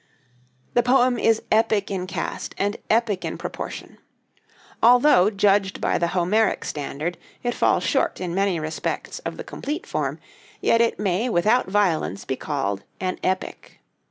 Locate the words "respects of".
8.59-9.37